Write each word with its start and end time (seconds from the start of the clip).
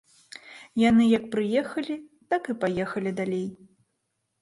Яны 0.83 1.03
як 1.09 1.27
прыехалі, 1.35 1.99
так 2.35 2.43
і 2.55 2.59
паехалі 2.67 3.17
далей. 3.25 3.47